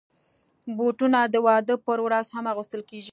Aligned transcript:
بوټونه 0.77 1.19
د 1.33 1.35
واده 1.47 1.75
پر 1.87 1.97
ورځ 2.05 2.27
هم 2.35 2.45
اغوستل 2.53 2.81
کېږي. 2.89 3.09